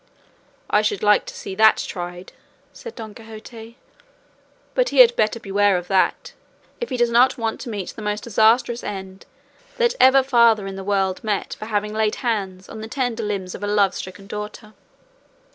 [0.67, 2.33] "I should like to see that tried,"
[2.73, 3.77] said Don Quixote;
[4.73, 6.33] "but he had better beware of that,
[6.79, 9.27] if he does not want to meet the most disastrous end
[9.77, 13.53] that ever father in the world met for having laid hands on the tender limbs
[13.53, 14.73] of a love stricken daughter."